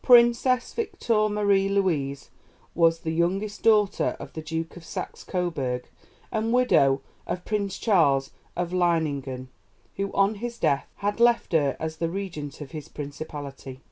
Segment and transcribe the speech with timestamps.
[0.03, 2.31] Princess Victoire Marie Louise
[2.73, 5.87] was the youngest daughter of the Duke of Saxe Coburg
[6.31, 9.49] and widow of Prince Charles of Leiningen,
[9.97, 13.79] who on his death had left her as the regent of his principality.